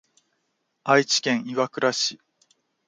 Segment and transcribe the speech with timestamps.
[0.83, 2.19] 愛知県岩倉市